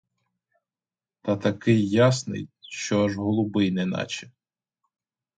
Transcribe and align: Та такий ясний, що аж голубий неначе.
Та 1.21 1.35
такий 1.37 1.89
ясний, 1.89 2.49
що 2.69 3.05
аж 3.05 3.17
голубий 3.17 3.71
неначе. 3.71 4.31